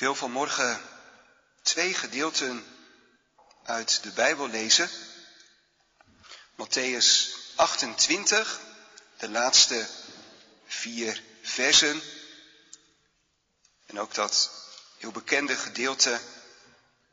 [0.00, 0.80] wil vanmorgen
[1.62, 2.66] twee gedeelten
[3.62, 4.90] uit de Bijbel lezen.
[6.56, 8.60] Matthäus 28,
[9.16, 9.88] de laatste
[10.66, 12.02] vier versen.
[13.86, 14.50] En ook dat
[14.98, 16.20] heel bekende gedeelte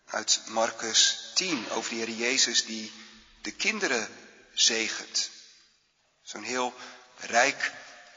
[0.06, 2.92] uit Marcus 10 over de Heer Jezus die
[3.42, 4.10] de kinderen
[4.54, 5.30] zegent.
[6.22, 6.74] Zo'n heel
[7.18, 7.72] rijk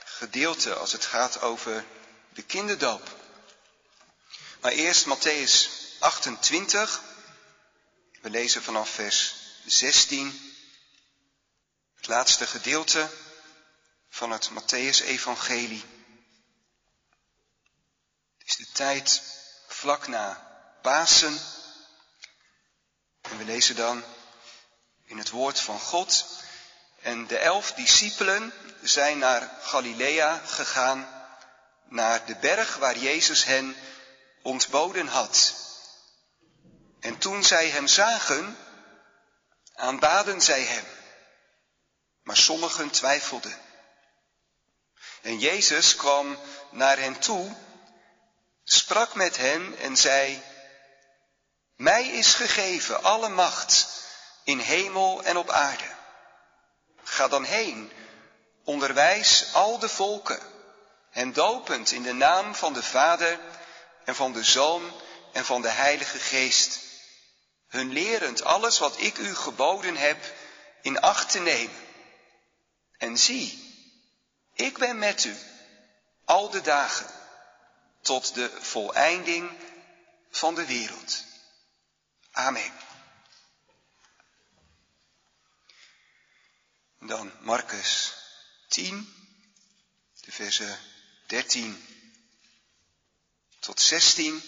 [0.05, 1.85] gedeelte als het gaat over
[2.33, 3.20] de kinderdoop.
[4.61, 5.69] Maar eerst Matthäus
[5.99, 7.01] 28.
[8.21, 9.35] We lezen vanaf vers
[9.67, 10.55] 16.
[11.97, 13.11] Het laatste gedeelte
[14.09, 15.85] van het Matthäus-evangelie.
[18.39, 19.23] Het is de tijd
[19.67, 20.49] vlak na
[20.83, 21.41] Pasen.
[23.21, 24.05] En we lezen dan
[25.05, 26.27] in het woord van God.
[27.03, 31.09] En de elf discipelen zijn naar Galilea gegaan,
[31.85, 33.77] naar de berg waar Jezus hen
[34.43, 35.55] ontboden had.
[37.01, 38.57] En toen zij hem zagen,
[39.75, 40.85] aanbaden zij hem.
[42.23, 43.59] Maar sommigen twijfelden.
[45.23, 46.39] En Jezus kwam
[46.71, 47.55] naar hen toe,
[48.65, 50.43] sprak met hen en zei,
[51.77, 53.89] Mij is gegeven alle macht
[54.45, 55.95] in hemel en op aarde.
[57.03, 57.93] Ga dan heen,
[58.65, 60.41] onderwijs al de volken,
[61.11, 63.39] en dopend in de naam van de Vader
[64.11, 64.93] en van de Zoon
[65.33, 66.81] en van de Heilige Geest,
[67.67, 70.35] hun lerend alles wat ik u geboden heb
[70.83, 71.87] in acht te nemen.
[72.99, 73.75] En zie,
[74.55, 75.37] ik ben met u
[76.25, 77.07] al de dagen
[78.01, 79.51] tot de voleinding
[80.31, 81.25] van de wereld.
[82.31, 82.73] Amen.
[86.99, 88.15] Dan Marcus
[88.69, 89.15] 10,
[90.21, 90.79] de versen
[91.27, 91.90] 13
[93.71, 94.43] tot 16.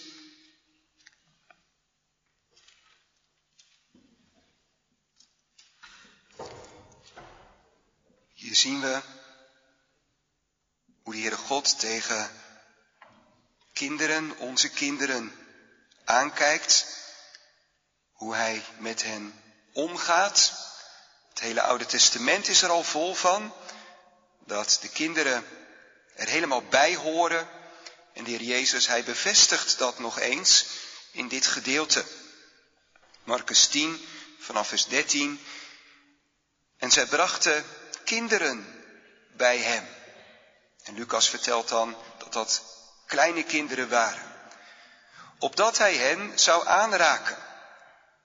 [8.33, 9.01] Hier zien we
[11.03, 12.31] hoe de Heere God tegen
[13.73, 15.33] kinderen, onze kinderen,
[16.05, 16.87] aankijkt.
[18.13, 20.53] Hoe Hij met hen omgaat.
[21.29, 23.55] Het hele Oude Testament is er al vol van.
[24.47, 25.45] Dat de kinderen
[26.15, 27.61] er helemaal bij horen
[28.13, 30.67] en de Heer Jezus, hij bevestigt dat nog eens
[31.11, 32.05] in dit gedeelte.
[33.25, 34.07] Marcus 10,
[34.39, 35.41] vanaf vers 13.
[36.79, 37.65] En zij brachten
[38.05, 38.85] kinderen
[39.37, 39.89] bij hem.
[40.83, 42.63] En Lucas vertelt dan dat dat
[43.07, 44.33] kleine kinderen waren.
[45.39, 47.37] Opdat hij hen zou aanraken.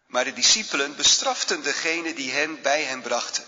[0.08, 3.46] Maar de discipelen bestraften degene die hen bij hem brachten.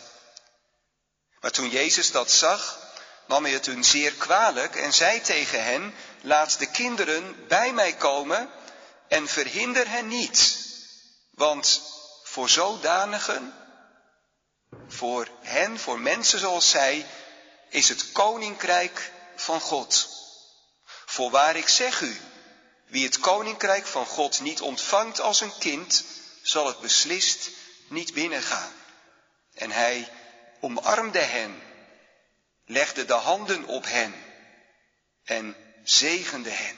[1.40, 2.89] Maar toen Jezus dat zag,
[3.29, 7.94] nam hij het hun zeer kwalijk en zei tegen hen, laat de kinderen bij mij
[7.94, 8.50] komen
[9.07, 10.57] en verhinder hen niet.
[11.31, 11.81] Want
[12.23, 13.53] voor zodanigen,
[14.88, 17.06] voor hen, voor mensen zoals zij,
[17.69, 20.09] is het koninkrijk van God.
[21.06, 22.17] Voorwaar ik zeg u,
[22.85, 26.03] wie het koninkrijk van God niet ontvangt als een kind,
[26.41, 27.50] zal het beslist
[27.88, 28.72] niet binnengaan.
[29.53, 30.11] En hij
[30.59, 31.69] omarmde hen,
[32.69, 34.13] legde de handen op hen
[35.24, 36.78] en zegende hen.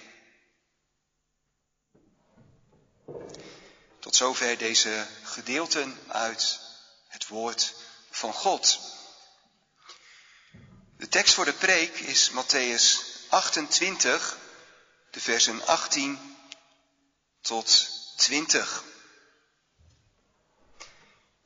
[4.00, 6.60] Tot zover deze gedeelten uit
[7.08, 7.74] het woord
[8.10, 8.80] van God.
[10.98, 13.00] De tekst voor de preek is Matthäus
[13.30, 14.38] 28,
[15.12, 16.38] de versen 18
[17.42, 18.84] tot 20.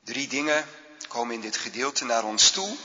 [0.00, 0.68] Drie dingen
[1.08, 2.76] komen in dit gedeelte naar ons toe.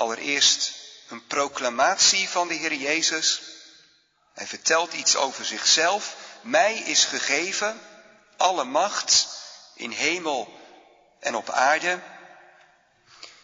[0.00, 0.72] Allereerst
[1.08, 3.40] een proclamatie van de Heer Jezus
[4.34, 6.16] hij vertelt iets over zichzelf.
[6.40, 7.80] Mij is gegeven
[8.36, 9.28] alle macht
[9.74, 10.60] in hemel
[11.18, 12.00] en op aarde.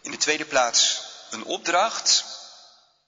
[0.02, 1.00] In de tweede plaats
[1.30, 2.24] een opdracht.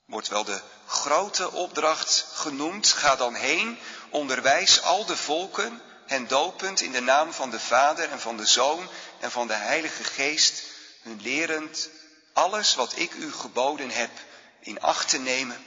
[0.05, 2.91] Wordt wel de grote opdracht genoemd.
[2.91, 3.79] Ga dan heen,
[4.09, 8.45] onderwijs al de volken, hen dopend in de naam van de Vader en van de
[8.45, 10.63] Zoon en van de Heilige Geest,
[11.01, 11.89] hun lerend
[12.39, 14.11] alles wat ik u geboden heb
[14.59, 15.63] in acht te nemen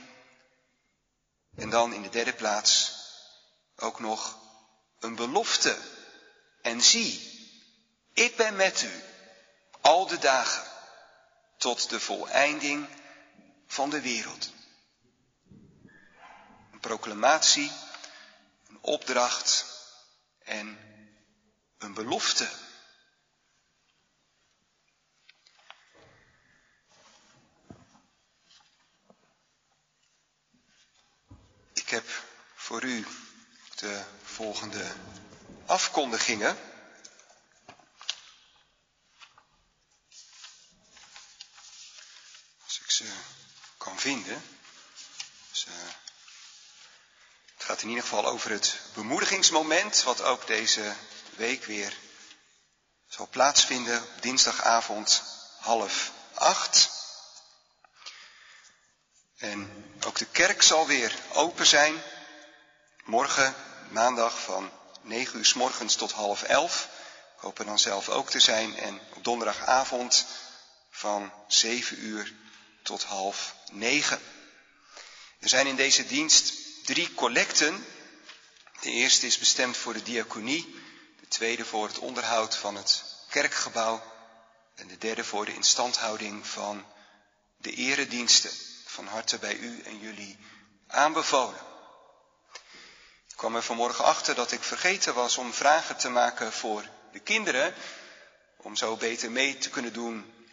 [1.57, 2.93] en dan in de derde plaats
[3.77, 4.39] ook nog
[4.99, 5.77] een belofte.
[6.63, 7.31] En zie,
[8.13, 9.03] ik ben met u
[9.81, 10.65] al de dagen
[11.57, 12.89] tot de voleinding
[13.67, 14.51] van de wereld.
[16.73, 17.73] Een proclamatie,
[18.69, 19.65] een opdracht
[20.39, 20.79] en
[21.79, 22.49] een belofte.
[31.73, 32.09] Ik heb
[32.73, 33.07] voor u
[33.75, 34.93] de volgende
[35.67, 36.59] afkondigingen.
[42.65, 43.05] Als ik ze
[43.77, 44.45] kan vinden.
[45.51, 45.75] Dus, uh,
[47.55, 50.95] het gaat in ieder geval over het bemoedigingsmoment, wat ook deze
[51.37, 51.97] week weer
[53.09, 55.23] zal plaatsvinden op dinsdagavond
[55.59, 56.91] half acht.
[59.37, 62.03] En ook de kerk zal weer open zijn.
[63.03, 63.55] Morgen,
[63.91, 64.71] maandag van
[65.01, 66.89] 9 uur s morgens tot half 11.
[67.35, 68.77] Ik hoop er dan zelf ook te zijn.
[68.77, 70.27] En op donderdagavond
[70.91, 72.35] van 7 uur
[72.83, 74.21] tot half 9.
[75.41, 76.55] Er zijn in deze dienst
[76.85, 77.87] drie collecten.
[78.81, 80.75] De eerste is bestemd voor de diaconie.
[81.21, 84.03] De tweede voor het onderhoud van het kerkgebouw.
[84.75, 86.87] En de derde voor de instandhouding van
[87.57, 88.51] de erediensten.
[88.85, 90.39] Van harte bij u en jullie
[90.87, 91.72] aanbevolen.
[93.43, 97.75] Kwam er vanmorgen achter dat ik vergeten was om vragen te maken voor de kinderen.
[98.57, 100.47] Om zo beter mee te kunnen doen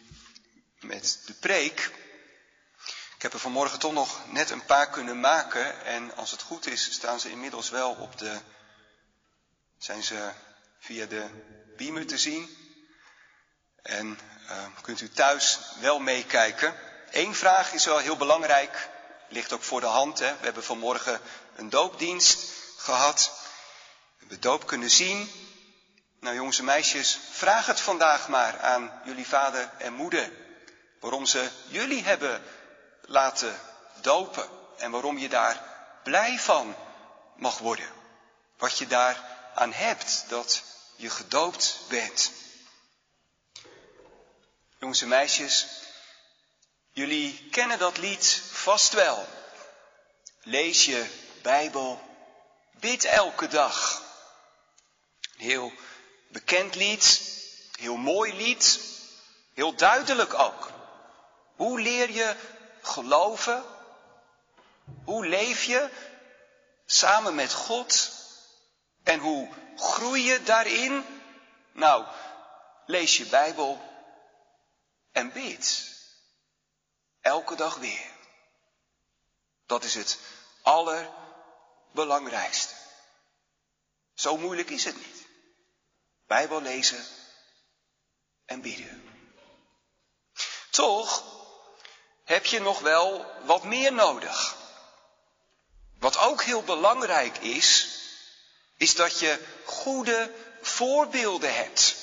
[0.80, 1.90] met de preek.
[3.14, 5.84] Ik heb er vanmorgen toch nog net een paar kunnen maken.
[5.84, 8.40] En als het goed is, staan ze inmiddels wel op de.
[9.78, 10.30] zijn ze
[10.78, 11.26] via de
[11.76, 12.56] beamer te zien.
[13.82, 16.74] En uh, kunt u thuis wel meekijken.
[17.10, 18.88] Eén vraag is wel heel belangrijk,
[19.28, 20.18] ligt ook voor de hand.
[20.18, 20.36] Hè?
[20.38, 21.20] We hebben vanmorgen
[21.56, 23.30] een doopdienst gehad.
[24.12, 25.30] We hebben doop kunnen zien.
[26.20, 30.32] Nou jongens en meisjes, vraag het vandaag maar aan jullie vader en moeder.
[31.00, 32.42] Waarom ze jullie hebben
[33.00, 33.60] laten
[34.00, 34.48] dopen.
[34.76, 35.62] En waarom je daar
[36.02, 36.76] blij van
[37.36, 37.92] mag worden.
[38.56, 39.24] Wat je daar
[39.54, 40.62] aan hebt dat
[40.96, 42.32] je gedoopt bent.
[44.78, 45.66] Jongens en meisjes,
[46.90, 49.28] jullie kennen dat lied vast wel.
[50.42, 51.06] Lees je
[51.42, 52.09] Bijbel,
[52.80, 54.02] bid elke dag.
[55.36, 55.72] Heel
[56.28, 57.22] bekend lied,
[57.78, 58.80] heel mooi lied,
[59.54, 60.70] heel duidelijk ook.
[61.56, 62.36] Hoe leer je
[62.82, 63.64] geloven?
[65.04, 65.90] Hoe leef je
[66.86, 68.18] samen met God?
[69.02, 71.04] En hoe groei je daarin?
[71.72, 72.06] Nou,
[72.86, 73.80] lees je Bijbel
[75.12, 75.88] en bid.
[77.20, 78.10] Elke dag weer.
[79.66, 80.18] Dat is het
[81.94, 82.74] allerbelangrijkste.
[84.14, 85.26] Zo moeilijk is het niet.
[86.26, 87.06] Bijbel lezen
[88.44, 89.08] en bidden.
[90.70, 91.24] Toch
[92.24, 94.56] heb je nog wel wat meer nodig.
[95.98, 97.88] Wat ook heel belangrijk is,
[98.76, 101.96] is dat je goede voorbeelden hebt.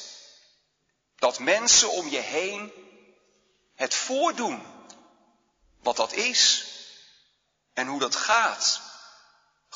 [1.15, 2.71] Dat mensen om je heen
[3.75, 4.65] het voordoen
[5.79, 6.65] wat dat is
[7.73, 8.86] en hoe dat gaat.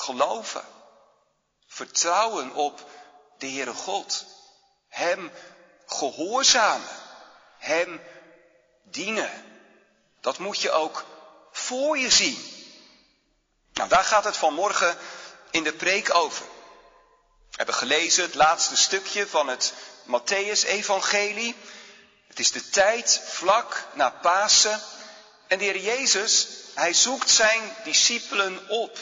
[0.02, 0.64] Geloven,
[1.66, 2.90] vertrouwen op
[3.38, 4.24] de Heere God,
[4.88, 5.32] Hem
[5.86, 6.88] gehoorzamen,
[7.58, 8.00] Hem
[8.82, 9.30] dienen.
[10.20, 11.04] Dat moet je ook
[11.52, 12.38] voor je zien.
[13.72, 14.98] Nou, daar gaat het vanmorgen
[15.50, 16.44] in de preek over.
[17.50, 19.72] We hebben gelezen het laatste stukje van het
[20.04, 21.56] Matthäus-evangelie.
[22.26, 24.80] Het is de tijd vlak na Pasen.
[25.46, 28.98] En de Heer Jezus, hij zoekt zijn discipelen op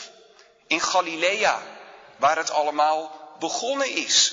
[0.70, 1.62] in Galilea,
[2.16, 4.32] waar het allemaal begonnen is.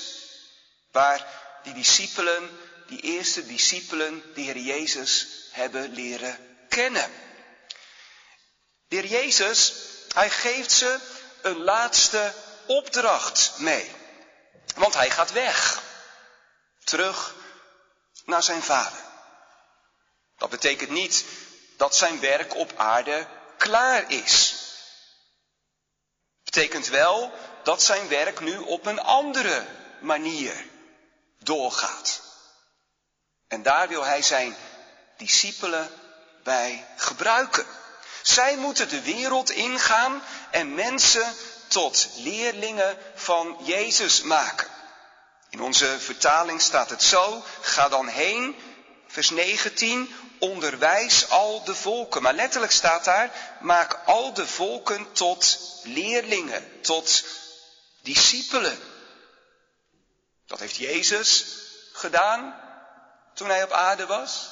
[0.92, 1.26] Waar
[1.62, 7.12] die discipelen, die eerste discipelen, de Heer Jezus hebben leren kennen.
[8.88, 9.72] De Heer Jezus,
[10.14, 10.98] hij geeft ze
[11.42, 12.32] een laatste
[12.66, 13.90] opdracht mee.
[14.74, 15.82] Want hij gaat weg.
[16.84, 17.34] Terug
[18.24, 19.00] naar zijn vader.
[20.36, 21.24] Dat betekent niet
[21.76, 24.47] dat zijn werk op aarde klaar is.
[26.50, 29.66] Betekent wel dat zijn werk nu op een andere
[30.00, 30.66] manier
[31.38, 32.20] doorgaat.
[33.48, 34.56] En daar wil hij zijn
[35.16, 35.90] discipelen
[36.42, 37.66] bij gebruiken.
[38.22, 41.34] Zij moeten de wereld ingaan en mensen
[41.66, 44.68] tot leerlingen van Jezus maken.
[45.50, 48.56] In onze vertaling staat het zo, ga dan heen,
[49.18, 52.22] vers 19, onderwijs al de volken.
[52.22, 57.24] Maar letterlijk staat daar, maak al de volken tot leerlingen, tot
[58.02, 58.78] discipelen.
[60.46, 61.44] Dat heeft Jezus
[61.92, 62.60] gedaan
[63.34, 64.48] toen hij op aarde was.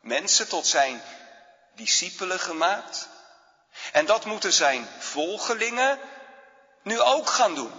[0.00, 1.02] Mensen tot zijn
[1.74, 3.08] discipelen gemaakt.
[3.92, 5.98] En dat moeten zijn volgelingen
[6.82, 7.72] nu ook gaan doen.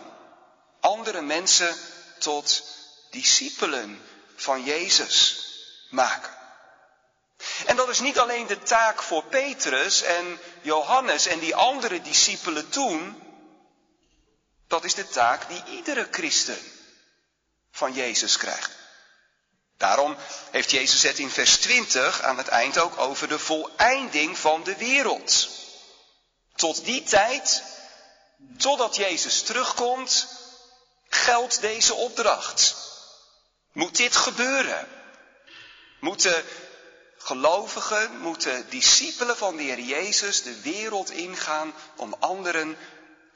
[0.79, 1.75] Andere mensen
[2.17, 2.63] tot
[3.09, 5.40] discipelen van Jezus
[5.91, 6.39] maken.
[7.65, 12.69] En dat is niet alleen de taak voor Petrus en Johannes en die andere discipelen
[12.69, 13.23] toen.
[14.67, 16.59] Dat is de taak die iedere christen
[17.71, 18.71] van Jezus krijgt.
[19.77, 20.17] Daarom
[20.51, 24.75] heeft Jezus het in vers 20 aan het eind ook over de voleinding van de
[24.75, 25.49] wereld.
[26.55, 27.63] Tot die tijd,
[28.57, 30.27] totdat Jezus terugkomt,
[31.09, 32.75] geldt deze opdracht.
[33.71, 35.00] Moet dit gebeuren?
[36.01, 36.45] Moeten
[37.17, 42.77] gelovigen, moeten discipelen van de Heer Jezus de wereld ingaan om anderen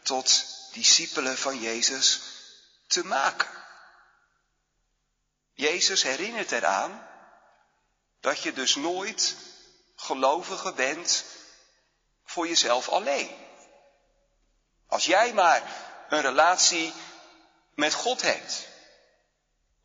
[0.04, 2.22] tot discipelen van Jezus
[2.88, 3.64] te maken?
[5.54, 7.08] Jezus herinnert eraan
[8.20, 9.36] dat je dus nooit
[9.96, 11.26] gelovige bent
[12.26, 13.36] voor jezelf alleen.
[14.88, 15.64] Als jij maar
[16.10, 16.94] een relatie
[17.76, 18.68] met God hebt.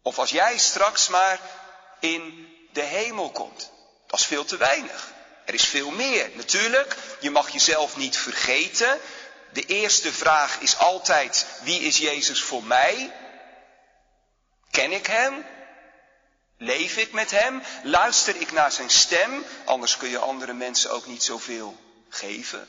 [0.03, 1.41] Of als jij straks maar
[1.99, 3.71] in de hemel komt.
[4.07, 5.13] Dat is veel te weinig.
[5.45, 6.31] Er is veel meer.
[6.35, 9.01] Natuurlijk, je mag jezelf niet vergeten.
[9.53, 13.13] De eerste vraag is altijd, wie is Jezus voor mij?
[14.71, 15.47] Ken ik Hem?
[16.59, 17.63] Leef ik met Hem?
[17.83, 19.45] Luister ik naar Zijn stem?
[19.65, 21.77] Anders kun je andere mensen ook niet zoveel
[22.09, 22.69] geven.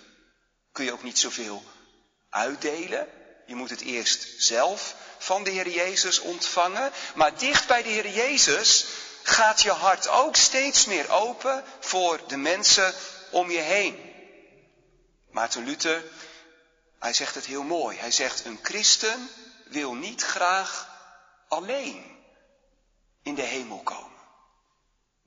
[0.71, 1.63] Kun je ook niet zoveel
[2.29, 3.07] uitdelen.
[3.45, 6.91] Je moet het eerst zelf van de Heer Jezus ontvangen.
[7.15, 8.85] Maar dicht bij de Heer Jezus
[9.23, 12.93] gaat je hart ook steeds meer open voor de mensen
[13.31, 14.09] om je heen.
[15.29, 16.03] Maarten Luther,
[16.99, 17.97] hij zegt het heel mooi.
[17.97, 19.29] Hij zegt, een christen
[19.65, 20.89] wil niet graag
[21.47, 22.19] alleen
[23.23, 24.19] in de hemel komen.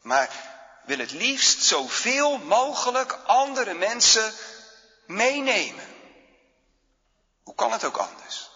[0.02, 0.30] Maar
[0.84, 4.32] wil het liefst zoveel mogelijk andere mensen
[5.06, 5.94] meenemen.
[7.42, 8.50] Hoe kan het ook anders?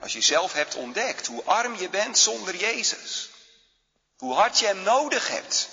[0.00, 3.30] Als je zelf hebt ontdekt hoe arm je bent zonder Jezus.
[4.22, 5.68] Hoe hard je Hem nodig hebt.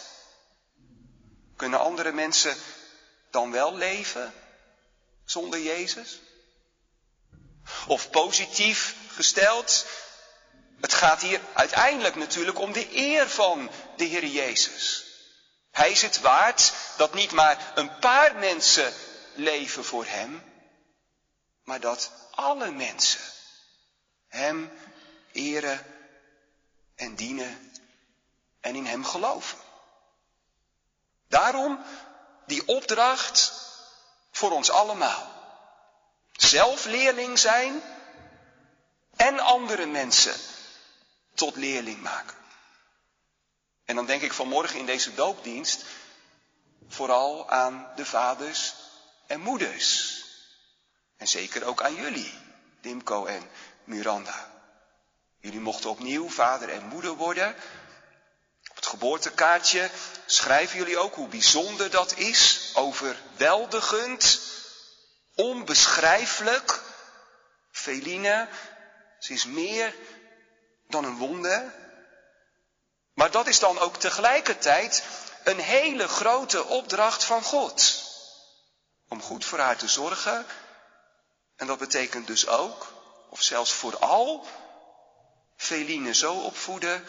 [1.56, 2.58] Kunnen andere mensen
[3.30, 4.34] dan wel leven
[5.26, 6.20] zonder Jezus?
[7.88, 9.86] Of positief gesteld,
[10.80, 15.04] het gaat hier uiteindelijk natuurlijk om de eer van de Heer Jezus.
[15.72, 18.94] Hij is het waard dat niet maar een paar mensen
[19.36, 20.44] leven voor Hem,
[21.64, 23.22] maar dat alle mensen
[24.28, 24.72] Hem
[25.32, 25.86] eren
[26.96, 27.69] en dienen
[28.60, 29.58] en in Hem geloven.
[31.28, 31.84] Daarom
[32.46, 33.54] die opdracht
[34.32, 35.32] voor ons allemaal.
[36.32, 37.82] Zelf leerling zijn
[39.16, 40.36] en andere mensen
[41.34, 42.38] tot leerling maken.
[43.86, 45.86] En dan denk ik vanmorgen in deze doopdienst
[46.88, 48.74] vooral aan de vaders
[49.28, 50.18] en moeders.
[51.18, 52.34] En zeker ook aan jullie,
[52.82, 53.50] Dimko en
[53.84, 54.52] Miranda.
[55.40, 57.56] Jullie mochten opnieuw vader en moeder worden.
[58.90, 59.90] Geboortekaartje
[60.26, 62.72] schrijven jullie ook hoe bijzonder dat is.
[62.74, 64.40] Overweldigend,
[65.36, 66.82] onbeschrijfelijk.
[67.72, 68.48] Feline,
[69.20, 69.96] ze is meer
[70.88, 71.74] dan een wonder.
[73.14, 75.04] Maar dat is dan ook tegelijkertijd
[75.44, 78.04] een hele grote opdracht van God.
[79.08, 80.46] Om goed voor haar te zorgen.
[81.56, 82.94] En dat betekent dus ook,
[83.30, 84.48] of zelfs vooral,
[85.56, 87.06] Feline zo opvoeden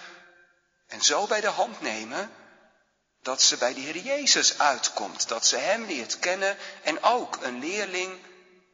[0.90, 2.34] en zo bij de hand nemen
[3.22, 7.58] dat ze bij de Heer Jezus uitkomt, dat ze Hem leert kennen en ook een
[7.58, 8.20] leerling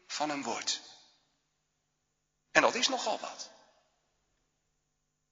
[0.07, 0.81] van Hem wordt.
[2.51, 3.51] En dat is nogal wat.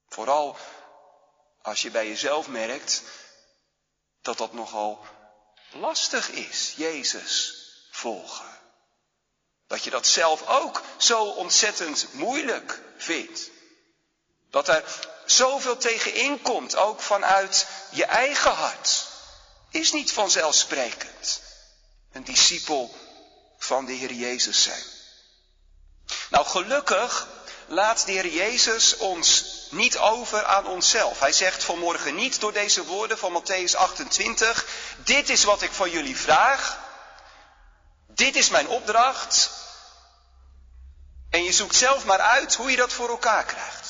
[0.08, 0.56] Vooral
[1.62, 3.02] als je bij jezelf merkt
[4.22, 5.06] dat dat nogal
[5.72, 7.54] lastig is, Jezus
[7.90, 8.60] volgen.
[9.66, 13.50] Dat je dat zelf ook zo ontzettend moeilijk vindt.
[14.50, 19.06] Dat er zoveel tegenin komt, ook vanuit je eigen hart.
[19.70, 21.40] Is niet vanzelfsprekend
[22.12, 22.94] een discipel
[23.58, 24.82] van de Heer Jezus zijn.
[26.30, 27.26] Nou, gelukkig
[27.66, 31.20] laat de Heer Jezus ons niet over aan onszelf.
[31.20, 34.66] Hij zegt vanmorgen niet door deze woorden van Matthäus 28,
[34.96, 36.78] dit is wat ik van jullie vraag,
[38.06, 39.50] dit is mijn opdracht,
[41.30, 43.83] en je zoekt zelf maar uit hoe je dat voor elkaar krijgt.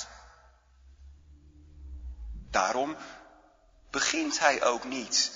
[2.54, 2.96] Daarom
[3.90, 5.32] begint hij ook niet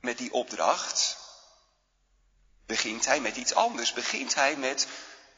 [0.00, 1.16] met die opdracht.
[2.66, 3.92] Begint hij met iets anders.
[3.92, 4.86] Begint hij met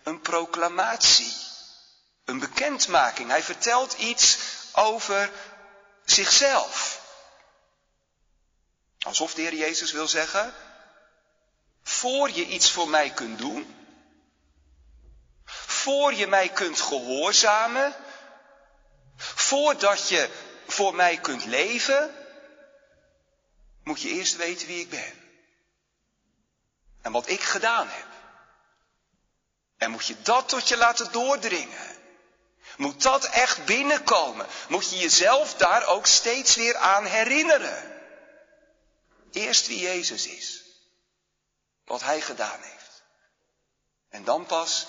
[0.03, 1.33] een proclamatie.
[2.25, 3.29] Een bekendmaking.
[3.29, 4.39] Hij vertelt iets
[4.73, 5.31] over
[6.05, 7.01] zichzelf.
[8.99, 10.55] Alsof de Heer Jezus wil zeggen,
[11.83, 13.77] voor je iets voor mij kunt doen,
[15.67, 17.95] voor je mij kunt gehoorzamen,
[19.17, 20.49] voordat je
[20.81, 22.15] voor mij kunt leven,
[23.83, 25.13] moet je eerst weten wie ik ben.
[27.03, 28.07] En wat ik gedaan heb.
[29.77, 31.99] En moet je dat tot je laten doordringen.
[32.77, 34.47] Moet dat echt binnenkomen?
[34.69, 38.03] Moet je jezelf daar ook steeds weer aan herinneren?
[39.33, 40.63] Eerst wie Jezus is.
[41.85, 43.03] Wat Hij gedaan heeft.
[44.09, 44.87] En dan pas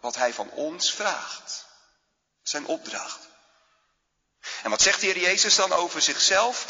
[0.00, 1.66] wat Hij van ons vraagt.
[2.42, 3.32] Zijn opdracht.
[4.62, 6.66] En wat zegt de Heer Jezus dan over zichzelf?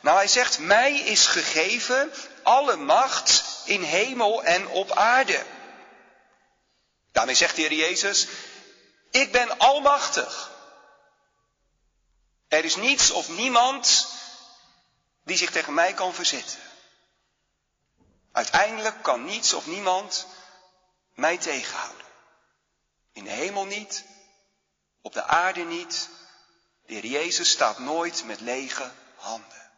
[0.00, 5.44] Nou, Hij zegt, mij is gegeven alle macht in hemel en op aarde.
[7.12, 8.26] Daarmee zegt de Heer Jezus,
[9.10, 10.50] ik ben almachtig.
[12.48, 14.06] Er is niets of niemand
[15.24, 16.58] die zich tegen mij kan verzetten.
[18.32, 20.26] Uiteindelijk kan niets of niemand
[21.14, 22.06] mij tegenhouden.
[23.12, 24.04] In de hemel niet,
[25.02, 26.08] op de aarde niet.
[26.88, 29.70] De Jezus staat nooit met lege handen.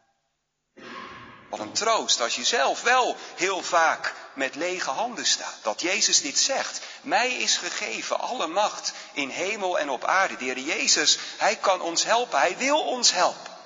[1.49, 5.59] Wat een troost als je zelf wel heel vaak met lege handen staat.
[5.63, 6.81] Dat Jezus dit zegt.
[7.03, 10.37] Mij is gegeven alle macht in hemel en op aarde.
[10.37, 12.39] De Heer Jezus, Hij kan ons helpen.
[12.39, 13.57] Hij wil ons helpen.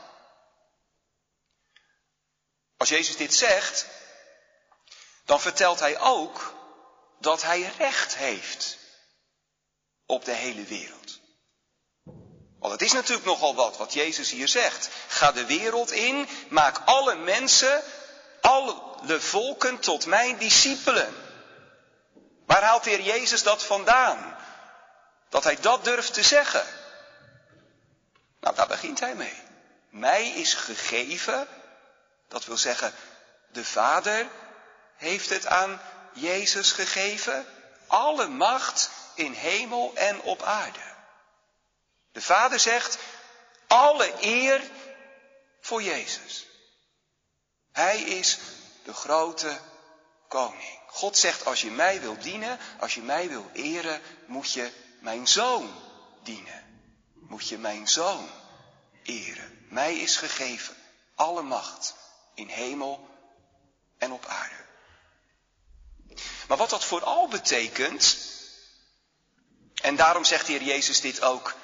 [2.77, 3.87] Als Jezus dit zegt,
[5.25, 6.55] dan vertelt Hij ook
[7.21, 8.79] dat Hij recht heeft
[10.07, 11.04] op de hele wereld.
[12.65, 14.89] Want het is natuurlijk nogal wat wat Jezus hier zegt.
[15.09, 17.83] Ga de wereld in, maak alle mensen,
[18.41, 18.77] alle
[19.21, 21.15] volken tot mijn discipelen.
[22.47, 24.37] Waar haalt de Heer Jezus dat vandaan?
[25.29, 26.67] Dat hij dat durft te zeggen.
[28.41, 29.43] Nou, daar begint hij mee.
[29.91, 31.49] Mij is gegeven,
[32.29, 32.93] dat wil zeggen,
[33.53, 34.27] de Vader
[34.97, 35.81] heeft het aan
[36.13, 37.47] Jezus gegeven,
[37.87, 40.94] alle macht in hemel en op aarde.
[42.15, 42.99] De Vader zegt,
[43.67, 44.71] alle eer
[45.61, 46.47] voor Jezus.
[47.73, 48.39] Hij is
[48.85, 49.59] de grote
[50.29, 50.81] koning.
[50.87, 55.29] God zegt, als je mij wil dienen, als je mij wil eren, moet je mijn
[55.29, 55.75] zoon
[56.23, 56.93] dienen.
[57.15, 58.29] Moet je mijn zoon
[59.03, 59.67] eren.
[59.71, 60.77] Mij is gegeven
[61.15, 61.95] alle macht
[62.35, 63.09] in hemel
[63.99, 64.65] en op aarde.
[66.49, 68.17] Maar wat dat vooral betekent,
[69.83, 71.55] en daarom zegt de Heer Jezus dit ook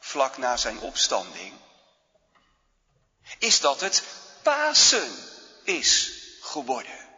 [0.00, 1.52] vlak na zijn opstanding,
[3.38, 4.02] is dat het
[4.42, 5.16] Pasen
[5.64, 7.08] is geworden.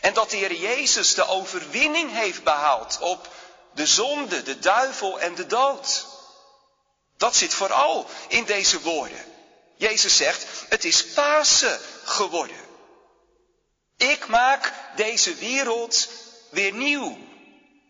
[0.00, 3.28] En dat de Heer Jezus de overwinning heeft behaald op
[3.74, 6.06] de zonde, de duivel en de dood.
[7.16, 9.24] Dat zit vooral in deze woorden.
[9.76, 12.68] Jezus zegt, het is Pasen geworden.
[13.96, 16.08] Ik maak deze wereld
[16.50, 17.18] weer nieuw.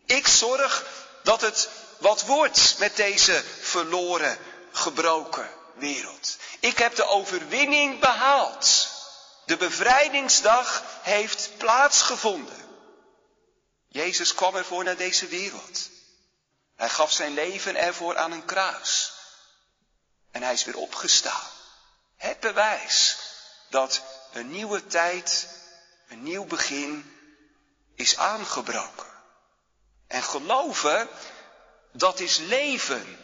[0.07, 0.87] Ik zorg
[1.23, 1.68] dat het
[2.01, 4.39] wat wordt met deze verloren,
[4.73, 6.37] gebroken wereld.
[6.61, 8.89] Ik heb de overwinning behaald.
[9.47, 12.69] De bevrijdingsdag heeft plaatsgevonden.
[13.89, 15.89] Jezus kwam ervoor naar deze wereld.
[16.77, 19.13] Hij gaf zijn leven ervoor aan een kruis.
[20.31, 21.49] En hij is weer opgestaan.
[22.17, 23.19] Het bewijs
[23.69, 25.49] dat een nieuwe tijd,
[26.09, 27.17] een nieuw begin
[27.95, 29.07] is aangebroken.
[30.07, 31.09] En geloven,
[31.92, 33.18] dat is leven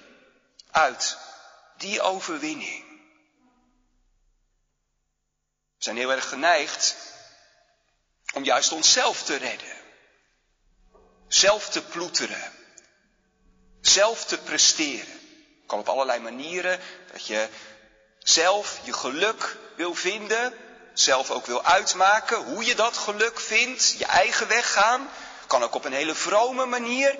[0.70, 1.16] uit
[1.76, 2.84] die overwinning.
[5.76, 6.96] We zijn heel erg geneigd
[8.34, 9.76] om juist onszelf te redden.
[11.28, 12.52] Zelf te ploeteren.
[13.80, 15.20] Zelf te presteren.
[15.66, 16.80] Kan op allerlei manieren.
[17.12, 17.48] Dat je
[18.18, 20.54] zelf je geluk wil vinden.
[20.94, 23.94] Zelf ook wil uitmaken hoe je dat geluk vindt.
[23.98, 25.10] Je eigen weg gaan.
[25.46, 27.16] Kan ook op een hele vrome manier.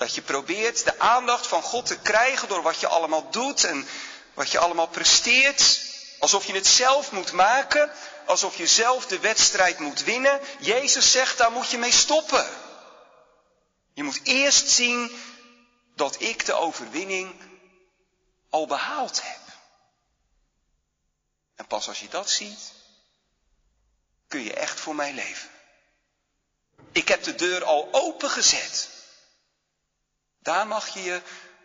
[0.00, 3.88] Dat je probeert de aandacht van God te krijgen door wat je allemaal doet en
[4.34, 5.80] wat je allemaal presteert.
[6.18, 7.92] Alsof je het zelf moet maken,
[8.26, 10.40] alsof je zelf de wedstrijd moet winnen.
[10.58, 12.46] Jezus zegt, daar moet je mee stoppen.
[13.94, 15.22] Je moet eerst zien
[15.94, 17.34] dat ik de overwinning
[18.50, 19.40] al behaald heb.
[21.56, 22.72] En pas als je dat ziet,
[24.28, 25.50] kun je echt voor mij leven.
[26.92, 28.89] Ik heb de deur al opengezet.
[30.42, 31.22] Daar mag je je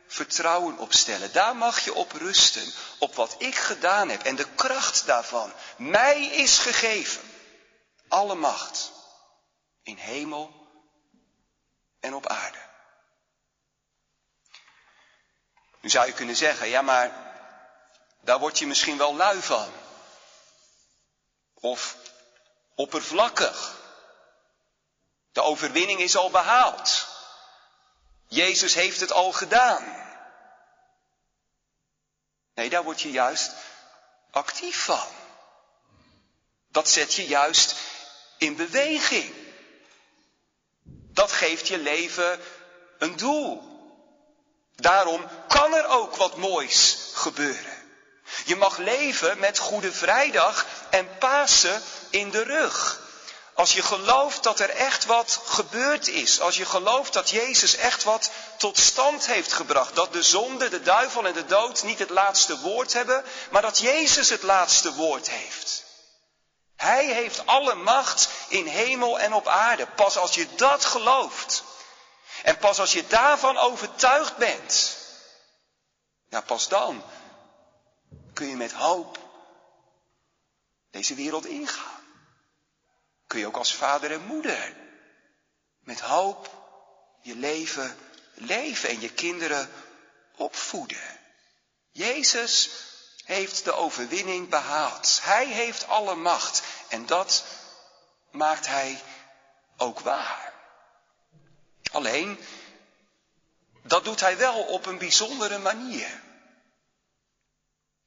[0.07, 1.31] vertrouwen op stellen.
[1.33, 2.73] Daar mag je op rusten.
[2.99, 5.53] Op wat ik gedaan heb en de kracht daarvan.
[5.77, 7.21] Mij is gegeven.
[8.07, 8.91] Alle macht.
[9.83, 10.67] In hemel
[11.99, 12.57] en op aarde.
[15.81, 17.23] Nu zou je kunnen zeggen, ja maar
[18.21, 19.71] daar word je misschien wel lui van.
[21.53, 21.95] Of
[22.75, 23.75] oppervlakkig.
[25.31, 27.14] De overwinning is al behaald.
[28.35, 29.83] Jezus heeft het al gedaan.
[32.53, 33.51] Nee, daar word je juist
[34.31, 35.07] actief van.
[36.67, 37.75] Dat zet je juist
[38.37, 39.33] in beweging.
[41.13, 42.39] Dat geeft je leven
[42.97, 43.63] een doel.
[44.75, 47.83] Daarom kan er ook wat moois gebeuren.
[48.45, 53.04] Je mag leven met Goede Vrijdag en Pasen in de rug.
[53.55, 56.39] Als je gelooft dat er echt wat gebeurd is.
[56.39, 59.95] Als je gelooft dat Jezus echt wat tot stand heeft gebracht.
[59.95, 63.79] Dat de zonde, de duivel en de dood niet het laatste woord hebben, maar dat
[63.79, 65.83] Jezus het laatste woord heeft.
[66.75, 69.87] Hij heeft alle macht in hemel en op aarde.
[69.87, 71.63] Pas als je dat gelooft.
[72.43, 74.97] En pas als je daarvan overtuigd bent.
[76.29, 77.03] Ja, pas dan
[78.33, 79.19] kun je met hoop
[80.91, 82.04] deze wereld ingaan.
[83.35, 84.75] Kun je ook als vader en moeder
[85.79, 86.49] met hoop
[87.21, 87.97] je leven
[88.33, 89.71] leven en je kinderen
[90.35, 91.19] opvoeden.
[91.91, 92.69] Jezus
[93.25, 95.19] heeft de overwinning behaald.
[95.23, 97.45] Hij heeft alle macht en dat
[98.31, 99.01] maakt hij
[99.77, 100.53] ook waar.
[101.91, 102.39] Alleen,
[103.83, 106.21] dat doet hij wel op een bijzondere manier.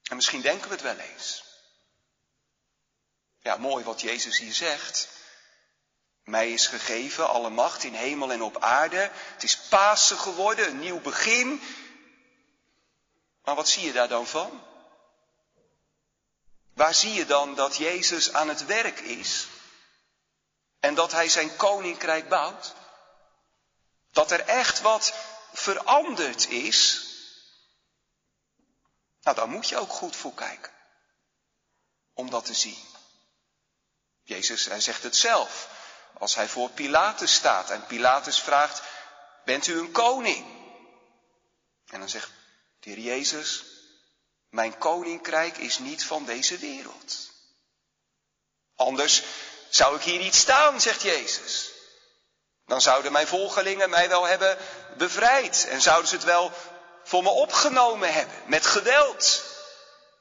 [0.03, 1.45] En misschien denken we het wel eens.
[3.39, 5.17] Ja, mooi wat Jezus hier zegt.
[6.29, 9.11] Mij is gegeven alle macht in hemel en op aarde.
[9.33, 11.63] Het is Pasen geworden, een nieuw begin.
[13.45, 14.63] Maar wat zie je daar dan van?
[16.75, 19.47] Waar zie je dan dat Jezus aan het werk is?
[20.81, 22.75] En dat hij zijn koninkrijk bouwt?
[24.11, 25.15] Dat er echt wat
[25.53, 27.07] veranderd is?
[29.23, 30.73] Nou, daar moet je ook goed voor kijken.
[32.15, 32.85] Om dat te zien.
[34.23, 35.77] Jezus, hij zegt het zelf.
[36.19, 38.83] Als hij voor Pilatus staat en Pilatus vraagt,
[39.45, 40.47] bent u een koning?
[41.87, 42.31] En dan zegt
[42.81, 43.65] de heer Jezus,
[44.51, 47.31] mijn koninkrijk is niet van deze wereld.
[48.77, 49.23] Anders
[49.69, 51.71] zou ik hier niet staan, zegt Jezus.
[52.67, 54.59] Dan zouden mijn volgelingen mij wel hebben
[54.97, 56.53] bevrijd en zouden ze het wel
[57.05, 59.43] voor me opgenomen hebben met geweld.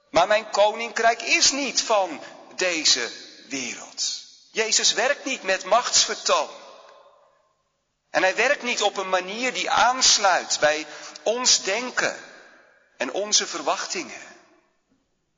[0.09, 2.21] Maar mijn koninkrijk is niet van
[2.55, 3.11] deze
[3.49, 4.16] wereld.
[4.57, 6.49] Jezus werkt niet met machtsvertoon.
[8.09, 10.85] En hij werkt niet op een manier die aansluit bij
[11.23, 12.19] ons denken
[12.97, 14.21] en onze verwachtingen.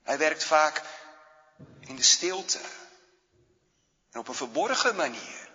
[0.03, 0.81] Hij werkt vaak
[1.79, 2.59] in de stilte
[4.11, 5.49] en op een verborgen manier.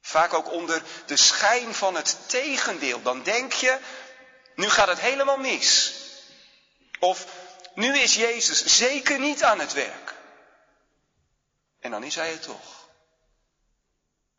[0.00, 3.02] Vaak ook onder de schijn van het tegendeel.
[3.02, 3.78] Dan denk je,
[4.54, 5.94] nu gaat het helemaal mis.
[6.98, 7.26] Of
[7.74, 10.18] nu is Jezus zeker niet aan het werk.
[11.80, 12.88] En dan is hij het toch.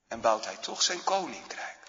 [0.08, 1.80] En bouwt hij toch zijn koninkrijk.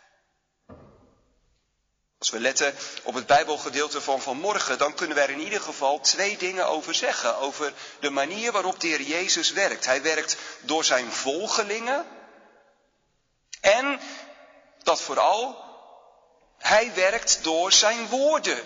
[2.18, 6.00] Als we letten op het Bijbelgedeelte van vanmorgen, dan kunnen we er in ieder geval
[6.00, 7.36] twee dingen over zeggen.
[7.36, 9.86] Over de manier waarop de Heer Jezus werkt.
[9.86, 12.06] Hij werkt door zijn volgelingen.
[13.60, 14.00] En
[14.82, 15.64] dat vooral,
[16.58, 18.64] hij werkt door zijn woorden.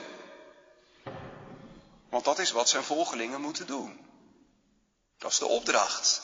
[2.08, 4.06] Want dat is wat zijn volgelingen moeten doen.
[5.18, 6.22] Dat is de opdracht.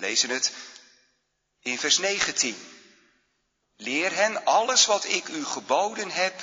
[0.00, 0.52] Lezen het
[1.60, 2.68] in vers 19.
[3.76, 6.40] Leer hen alles wat ik u geboden heb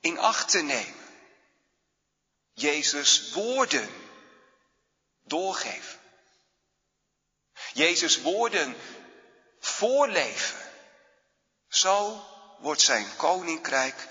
[0.00, 1.04] in acht te nemen.
[2.52, 3.90] Jezus woorden
[5.22, 6.00] doorgeven.
[7.72, 8.76] Jezus woorden
[9.60, 10.72] voorleven.
[11.68, 12.26] Zo
[12.58, 14.08] wordt zijn koninkrijk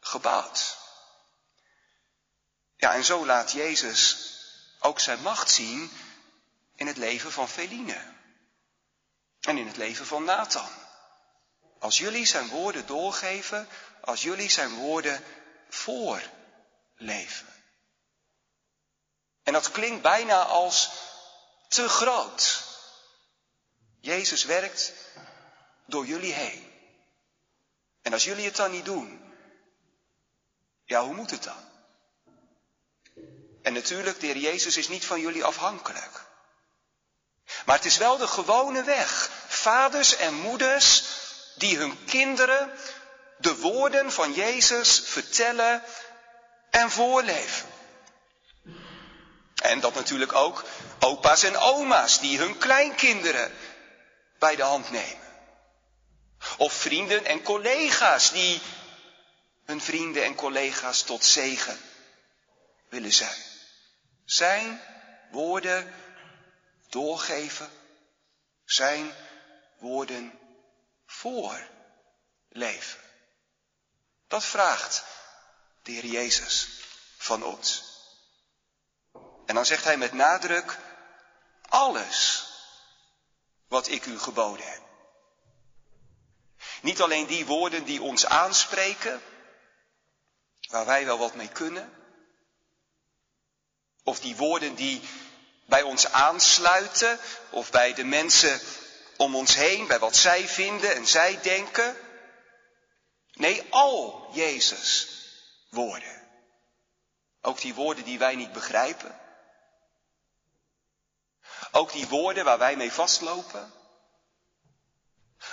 [0.00, 0.78] gebouwd.
[2.76, 4.16] Ja, en zo laat Jezus
[4.80, 5.90] ook zijn macht zien
[6.80, 8.14] in het leven van Feline.
[9.40, 10.70] En in het leven van Nathan.
[11.78, 13.68] Als jullie zijn woorden doorgeven,
[14.00, 15.24] als jullie zijn woorden
[15.68, 17.46] voorleven.
[19.42, 20.90] En dat klinkt bijna als
[21.68, 22.64] te groot.
[24.00, 24.92] Jezus werkt
[25.86, 26.72] door jullie heen.
[28.02, 29.34] En als jullie het dan niet doen,
[30.84, 31.68] ja, hoe moet het dan?
[33.62, 36.28] En natuurlijk, de Heer Jezus is niet van jullie afhankelijk.
[37.64, 39.30] Maar het is wel de gewone weg.
[39.46, 41.04] Vaders en moeders
[41.54, 42.72] die hun kinderen
[43.38, 45.82] de woorden van Jezus vertellen
[46.70, 47.68] en voorleven.
[49.62, 50.64] En dat natuurlijk ook
[50.98, 53.52] opa's en oma's die hun kleinkinderen
[54.38, 55.28] bij de hand nemen.
[56.56, 58.60] Of vrienden en collega's die
[59.64, 61.80] hun vrienden en collega's tot zegen
[62.88, 63.42] willen zijn.
[64.24, 64.80] Zijn
[65.30, 65.94] woorden
[66.90, 67.70] doorgeven,
[68.64, 69.14] zijn
[69.78, 70.38] woorden
[71.06, 73.00] voorleven.
[74.26, 75.04] Dat vraagt
[75.82, 76.68] de Heer Jezus
[77.16, 77.84] van ons.
[79.46, 80.78] En dan zegt hij met nadruk,
[81.68, 82.48] alles
[83.68, 84.82] wat ik u geboden heb.
[86.82, 89.22] Niet alleen die woorden die ons aanspreken,
[90.68, 91.92] waar wij wel wat mee kunnen.
[94.02, 95.08] Of die woorden die
[95.70, 97.18] bij ons aansluiten,
[97.50, 98.60] of bij de mensen
[99.16, 101.96] om ons heen, bij wat zij vinden en zij denken.
[103.32, 105.08] Nee, al Jezus
[105.70, 106.28] woorden.
[107.42, 109.20] Ook die woorden die wij niet begrijpen.
[111.72, 113.72] Ook die woorden waar wij mee vastlopen.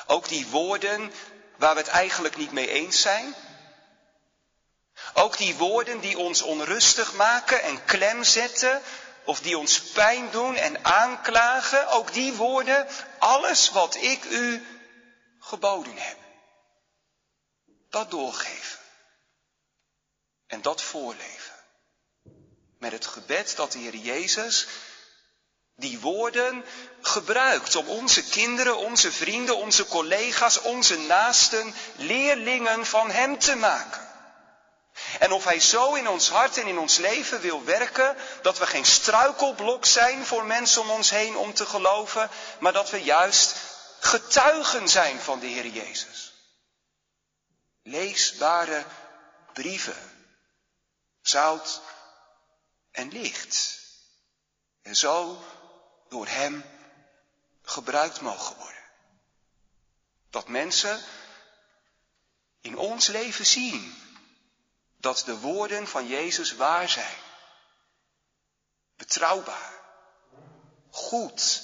[0.07, 1.13] Ook die woorden
[1.57, 3.35] waar we het eigenlijk niet mee eens zijn.
[5.13, 8.81] Ook die woorden die ons onrustig maken en klem zetten,
[9.27, 12.87] of die ons pijn doen en aanklagen, ook die woorden,
[13.17, 14.65] alles wat ik u
[15.39, 16.17] geboden heb.
[17.89, 18.79] Dat doorgeven.
[20.47, 21.55] En dat voorleven.
[22.79, 24.67] Met het gebed dat de Heer Jezus
[25.75, 26.65] die woorden
[27.01, 34.06] gebruikt om onze kinderen, onze vrienden, onze collega's, onze naasten, leerlingen van Hem te maken.
[35.19, 38.67] En of Hij zo in ons hart en in ons leven wil werken, dat we
[38.67, 43.55] geen struikelblok zijn voor mensen om ons heen om te geloven, maar dat we juist
[43.99, 46.33] getuigen zijn van de Heer Jezus.
[47.83, 48.85] Leesbare
[49.53, 50.27] brieven,
[51.21, 51.81] zout
[52.91, 53.79] en licht.
[54.81, 55.43] En zo
[56.09, 56.65] door Hem
[57.61, 58.83] gebruikt mogen worden.
[60.29, 61.01] Dat mensen
[62.61, 64.06] in ons leven zien
[65.07, 67.17] dat de woorden van Jezus waar zijn.
[68.95, 69.73] Betrouwbaar.
[70.89, 71.61] Goed.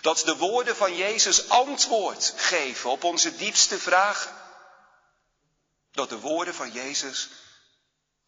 [0.00, 4.36] Dat de woorden van Jezus antwoord geven op onze diepste vragen.
[5.90, 7.28] Dat de woorden van Jezus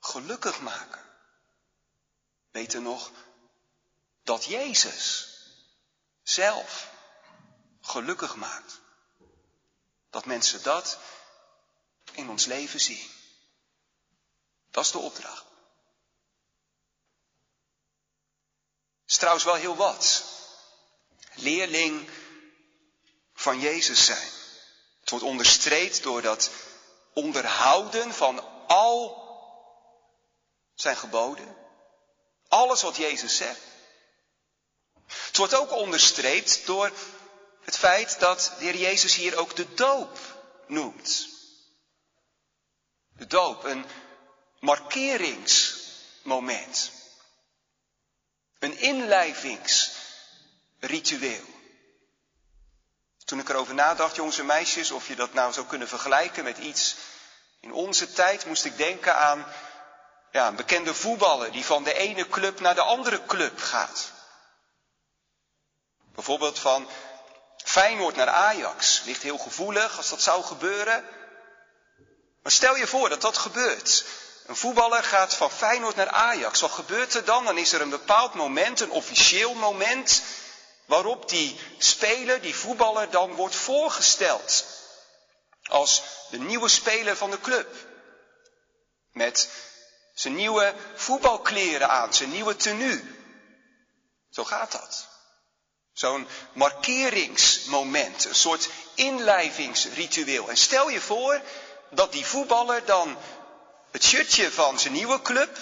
[0.00, 1.04] gelukkig maken.
[2.50, 3.10] Weet nog
[4.22, 5.28] dat Jezus
[6.22, 6.90] zelf
[7.80, 8.80] gelukkig maakt.
[10.10, 10.98] Dat mensen dat
[12.12, 13.22] in ons leven zien.
[14.74, 15.44] Dat is de opdracht.
[19.06, 20.24] Is trouwens wel heel wat.
[21.34, 22.10] Leerling
[23.34, 24.28] van Jezus zijn.
[25.00, 26.50] Het wordt onderstreept door dat
[27.12, 29.22] onderhouden van al
[30.74, 31.56] zijn geboden.
[32.48, 33.60] Alles wat Jezus zegt.
[35.06, 36.92] Het wordt ook onderstreept door
[37.60, 40.18] het feit dat de Heer Jezus hier ook de doop
[40.66, 41.28] noemt.
[43.16, 43.86] De doop, een
[44.64, 46.90] markeringsmoment.
[48.58, 51.52] Een inlijvingsritueel.
[53.24, 56.58] Toen ik erover nadacht, jongens en meisjes, of je dat nou zou kunnen vergelijken met
[56.58, 56.96] iets
[57.60, 59.46] in onze tijd, moest ik denken aan
[60.32, 64.12] ja, een bekende voetballer die van de ene club naar de andere club gaat.
[66.14, 66.88] Bijvoorbeeld van
[67.64, 69.02] Feyenoord naar Ajax.
[69.04, 71.04] Ligt heel gevoelig als dat zou gebeuren.
[72.42, 74.04] Maar stel je voor dat dat gebeurt.
[74.46, 76.60] Een voetballer gaat van Feyenoord naar Ajax.
[76.60, 77.44] Wat gebeurt er dan?
[77.44, 80.22] Dan is er een bepaald moment, een officieel moment,
[80.84, 84.64] waarop die speler, die voetballer, dan wordt voorgesteld.
[85.64, 87.68] Als de nieuwe speler van de club.
[89.12, 89.48] Met
[90.14, 93.04] zijn nieuwe voetbalkleren aan, zijn nieuwe tenue.
[94.30, 95.06] Zo gaat dat.
[95.92, 100.48] Zo'n markeringsmoment, een soort inlijvingsritueel.
[100.48, 101.40] En stel je voor
[101.90, 103.16] dat die voetballer dan
[103.94, 105.58] het shirtje van zijn nieuwe club,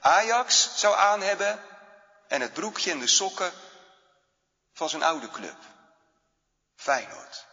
[0.00, 1.64] Ajax, zou aan hebben
[2.28, 3.52] en het broekje en de sokken
[4.72, 5.56] van zijn oude club,
[6.76, 7.46] Feyenoord.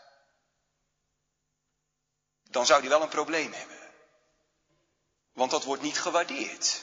[2.43, 3.79] Dan zou hij wel een probleem hebben.
[5.33, 6.81] Want dat wordt niet gewaardeerd.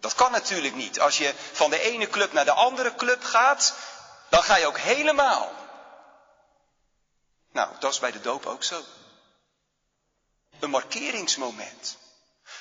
[0.00, 1.00] Dat kan natuurlijk niet.
[1.00, 3.74] Als je van de ene club naar de andere club gaat,
[4.28, 5.52] dan ga je ook helemaal.
[7.52, 8.84] Nou, dat is bij de doop ook zo.
[10.60, 11.96] Een markeringsmoment.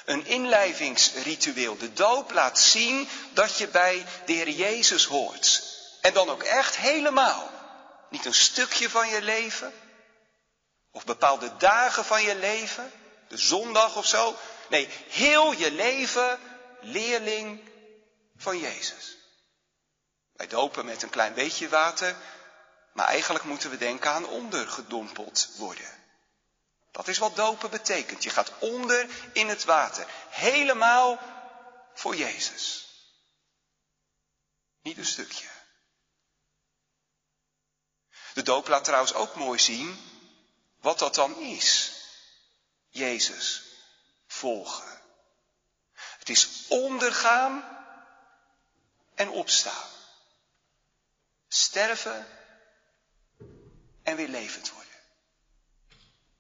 [0.05, 1.77] Een inlijvingsritueel.
[1.77, 5.63] De doop laat zien dat je bij de Heer Jezus hoort.
[6.01, 7.49] En dan ook echt helemaal.
[8.10, 9.73] Niet een stukje van je leven.
[10.91, 12.91] Of bepaalde dagen van je leven.
[13.27, 14.36] De zondag of zo.
[14.69, 16.39] Nee, heel je leven
[16.81, 17.69] leerling
[18.38, 19.17] van Jezus.
[20.34, 22.15] Wij dopen met een klein beetje water.
[22.93, 26.04] Maar eigenlijk moeten we denken aan ondergedompeld worden.
[26.95, 28.23] Dat is wat dopen betekent.
[28.23, 30.08] Je gaat onder in het water.
[30.29, 31.19] Helemaal
[31.93, 32.88] voor Jezus.
[34.81, 35.47] Niet een stukje.
[38.34, 39.99] De doop laat trouwens ook mooi zien
[40.79, 41.91] wat dat dan is.
[42.89, 43.63] Jezus
[44.27, 45.01] volgen.
[45.93, 47.63] Het is ondergaan
[49.15, 49.89] en opstaan.
[51.47, 52.27] Sterven
[54.03, 54.74] en weer levend worden.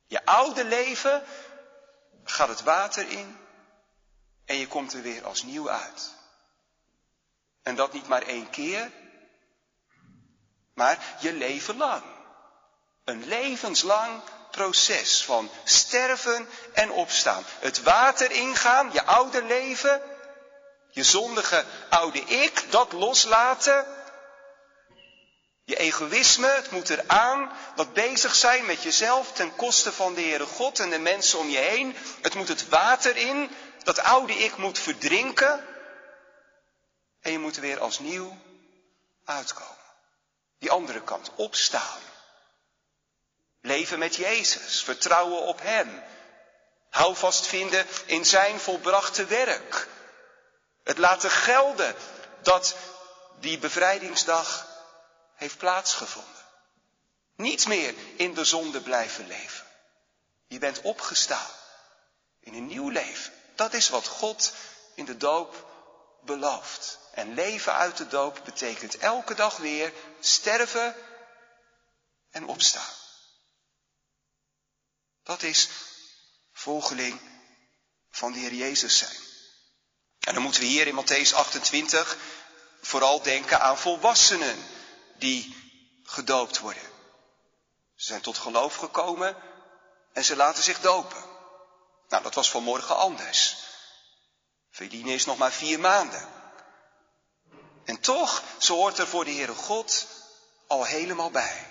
[0.07, 1.23] Je oude leven
[2.23, 3.37] gaat het water in
[4.45, 6.13] en je komt er weer als nieuw uit.
[7.63, 8.91] En dat niet maar één keer,
[10.73, 12.03] maar je leven lang.
[13.03, 17.43] Een levenslang proces van sterven en opstaan.
[17.59, 20.01] Het water ingaan, je oude leven,
[20.89, 23.85] je zondige oude ik, dat loslaten.
[25.65, 30.45] Je egoïsme, het moet eraan, dat bezig zijn met jezelf ten koste van de Heere
[30.45, 31.95] God en de mensen om je heen.
[32.21, 33.49] Het moet het water in,
[33.83, 35.65] dat oude ik moet verdrinken.
[37.21, 38.37] En je moet er weer als nieuw
[39.25, 39.73] uitkomen.
[40.59, 42.01] Die andere kant, opstaan.
[43.61, 46.03] Leven met Jezus, vertrouwen op Hem.
[46.89, 49.87] Houvast vinden in Zijn volbrachte werk.
[50.83, 51.95] Het laten gelden
[52.41, 52.75] dat
[53.39, 54.74] die bevrijdingsdag
[55.35, 56.45] heeft plaatsgevonden.
[57.35, 59.65] Niet meer in de zonde blijven leven.
[60.47, 61.51] Je bent opgestaan
[62.39, 63.33] in een nieuw leven.
[63.55, 64.53] Dat is wat God
[64.95, 65.73] in de doop
[66.21, 66.99] belooft.
[67.11, 70.95] En leven uit de doop betekent elke dag weer sterven
[72.31, 72.93] en opstaan.
[75.23, 75.69] Dat is
[76.53, 77.21] volgeling
[78.09, 79.17] van de Heer Jezus zijn.
[80.19, 82.17] En dan moeten we hier in Matthäus 28
[82.81, 84.65] vooral denken aan volwassenen
[85.25, 85.55] die
[86.03, 86.89] gedoopt worden.
[87.95, 89.37] Ze zijn tot geloof gekomen
[90.13, 91.23] en ze laten zich dopen.
[92.07, 93.57] Nou, dat was vanmorgen anders.
[94.69, 96.27] Feline is nog maar vier maanden.
[97.85, 100.07] En toch, zo hoort er voor de Heere God
[100.67, 101.67] al helemaal bij.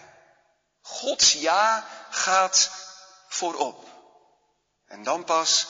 [0.81, 2.71] Gods ja gaat
[3.29, 3.89] voorop.
[4.87, 5.67] En dan pas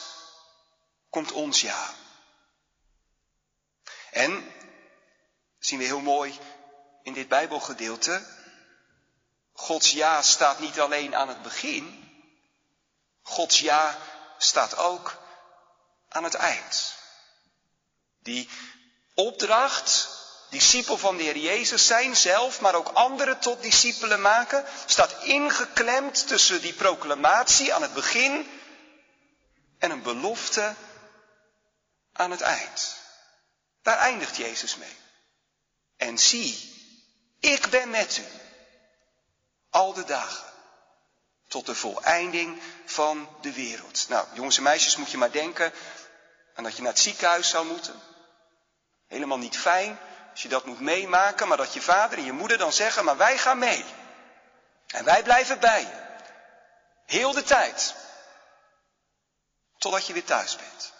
[1.11, 1.94] komt ons ja.
[4.11, 4.53] En,
[5.59, 6.38] zien we heel mooi
[7.05, 8.23] in dit Bijbelgedeelte,
[9.53, 12.12] Gods ja staat niet alleen aan het begin,
[13.23, 13.99] Gods ja
[14.38, 15.23] staat ook
[16.09, 16.95] aan het eind.
[18.23, 18.49] Die
[19.14, 20.09] opdracht,
[20.51, 26.27] discipel van de Heer Jezus zijn zelf, maar ook anderen tot discipelen maken, staat ingeklemd
[26.29, 28.61] tussen die proclamatie aan het begin
[29.79, 30.75] en een belofte
[32.12, 32.97] aan het eind.
[33.83, 34.97] Daar eindigt Jezus mee.
[35.97, 36.73] En zie,
[37.44, 38.24] ik ben met u
[39.70, 40.52] al de dagen
[41.48, 44.09] tot de voleinding van de wereld.
[44.09, 45.72] Nou, jongens en meisjes, moet je maar denken
[46.54, 48.00] aan dat je naar het ziekenhuis zou moeten.
[49.07, 49.98] Helemaal niet fijn
[50.30, 53.16] als je dat moet meemaken, maar dat je vader en je moeder dan zeggen, maar
[53.16, 53.85] wij gaan mee.
[54.87, 56.02] En wij blijven bij je.
[57.07, 57.94] Heel de tijd.
[59.78, 60.92] Totdat je weer thuis bent.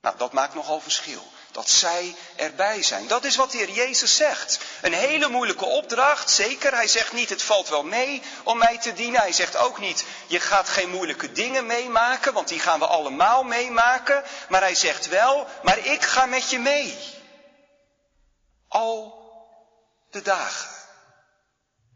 [0.00, 1.32] Nou, dat maakt nogal verschil.
[1.52, 3.06] Dat zij erbij zijn.
[3.06, 4.58] Dat is wat de Heer Jezus zegt.
[4.82, 6.74] Een hele moeilijke opdracht, zeker.
[6.74, 9.20] Hij zegt niet, het valt wel mee om mij te dienen.
[9.20, 13.42] Hij zegt ook niet, je gaat geen moeilijke dingen meemaken, want die gaan we allemaal
[13.42, 14.24] meemaken.
[14.48, 16.98] Maar hij zegt wel, maar ik ga met je mee.
[18.68, 19.18] Al
[20.10, 20.70] de dagen.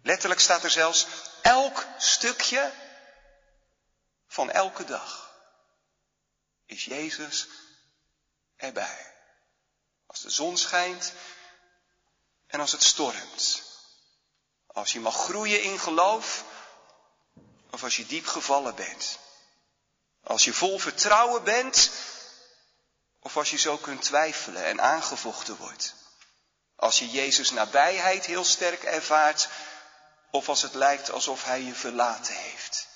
[0.02, 1.06] Letterlijk staat er zelfs
[1.42, 2.72] elk stukje
[4.28, 5.34] van elke dag
[6.66, 7.48] is Jezus
[8.56, 9.13] erbij.
[10.24, 11.12] De zon schijnt
[12.46, 13.62] en als het stormt.
[14.66, 16.44] Als je mag groeien in geloof
[17.70, 19.18] of als je diep gevallen bent.
[20.22, 21.90] Als je vol vertrouwen bent
[23.20, 25.94] of als je zo kunt twijfelen en aangevochten wordt.
[26.76, 29.48] Als je Jezus nabijheid heel sterk ervaart
[30.30, 32.86] of als het lijkt alsof Hij je verlaten heeft.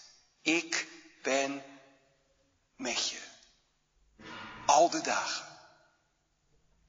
[0.43, 0.87] Ik
[1.23, 1.65] ben
[2.77, 3.21] met je.
[4.67, 5.48] Al de dagen.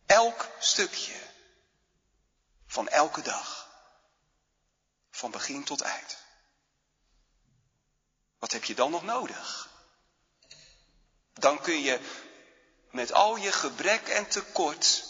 [0.09, 1.21] Elk stukje
[2.67, 3.69] van elke dag.
[5.11, 6.17] Van begin tot eind.
[8.39, 9.69] Wat heb je dan nog nodig?
[11.33, 11.99] Dan kun je
[12.91, 15.03] met al je gebrek en tekort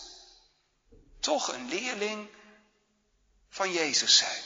[1.20, 2.30] toch een leerling
[3.50, 4.44] van Jezus zijn.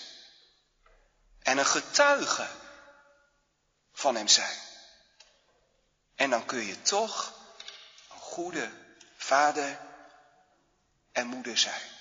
[1.40, 2.50] En een getuige
[3.94, 4.60] van Hem zijn.
[6.16, 7.34] En dan kun je toch
[8.10, 8.72] een goede
[9.18, 9.92] vader
[11.14, 11.92] en moeder zijn.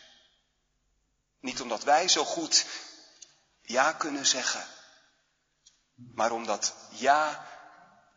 [1.41, 2.67] Niet omdat wij zo goed
[3.61, 4.67] ja kunnen zeggen,
[5.95, 7.47] maar omdat ja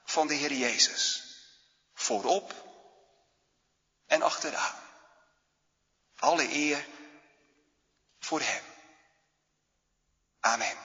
[0.04, 1.24] van de Heer Jezus
[1.93, 2.54] voorop
[4.06, 4.84] en achteraan.
[6.16, 6.88] Alle eer
[8.20, 8.64] voor Hem.
[10.39, 10.78] Amen.